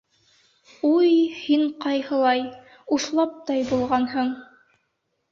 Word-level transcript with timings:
Уй, 0.87 1.09
һин 1.41 1.65
ҡайһылай... 1.83 2.41
уҫлаптай 2.97 3.67
булғанһың! 3.73 4.33